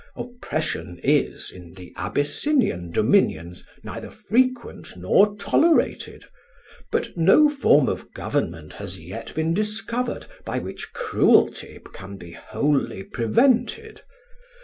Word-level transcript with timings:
Oppression 0.15 0.99
is, 1.03 1.51
in 1.51 1.75
the 1.75 1.93
Abyssinian 1.95 2.89
dominions, 2.89 3.67
neither 3.83 4.09
frequent 4.09 4.97
nor 4.97 5.35
tolerated; 5.35 6.25
but 6.91 7.15
no 7.15 7.47
form 7.49 7.87
of 7.87 8.11
government 8.11 8.73
has 8.73 8.97
been 8.97 9.05
yet 9.07 9.33
discovered 9.53 10.25
by 10.43 10.57
which 10.57 10.91
cruelty 10.93 11.79
can 11.93 12.17
be 12.17 12.31
wholly 12.31 13.03
prevented. 13.03 14.01